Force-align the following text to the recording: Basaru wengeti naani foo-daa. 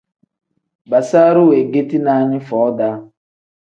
Basaru 0.91 1.41
wengeti 1.49 1.97
naani 2.05 2.39
foo-daa. 2.47 2.95